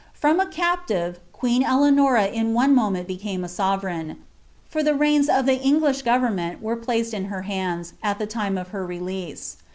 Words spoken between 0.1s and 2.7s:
From a captive, queen Eleanors in